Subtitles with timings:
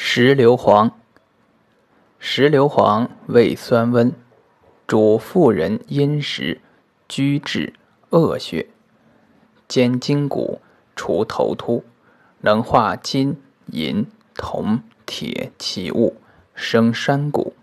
[0.00, 0.92] 石硫磺，
[2.20, 4.14] 石硫磺味酸温，
[4.86, 6.60] 主妇人阴实、
[7.08, 7.74] 拘滞、
[8.10, 8.68] 恶血，
[9.66, 10.60] 兼筋骨，
[10.94, 11.82] 除头秃，
[12.42, 13.42] 能化金、
[13.72, 14.06] 银、
[14.36, 16.14] 铜、铁、器物，
[16.54, 17.54] 生山谷。